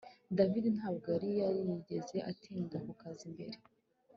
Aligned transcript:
David 0.37 0.65
ntabwo 0.77 1.05
yari 1.15 1.29
yarigeze 1.41 2.17
atinda 2.31 2.77
ku 2.85 2.93
kazi 3.01 3.25
mbere 3.33 3.55